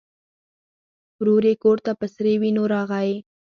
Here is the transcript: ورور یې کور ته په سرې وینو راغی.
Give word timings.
ورور 1.19 1.43
یې 1.49 1.53
کور 1.63 1.77
ته 1.85 1.91
په 1.99 2.05
سرې 2.15 2.33
وینو 2.41 2.63
راغی. 2.73 3.11